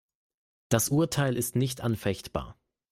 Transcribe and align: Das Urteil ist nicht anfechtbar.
Das 0.69 0.89
Urteil 0.89 1.37
ist 1.37 1.55
nicht 1.55 1.81
anfechtbar. 1.81 2.57